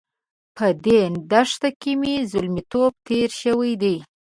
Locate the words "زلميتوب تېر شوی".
2.31-3.71